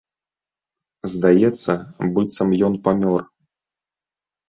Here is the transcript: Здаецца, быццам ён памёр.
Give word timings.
Здаецца, 1.13 1.71
быццам 2.17 2.49
ён 2.71 2.83
памёр. 2.91 3.21